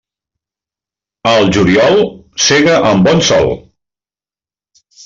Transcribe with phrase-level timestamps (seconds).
[1.33, 2.01] Al juliol,
[2.47, 3.55] sega amb bon sol.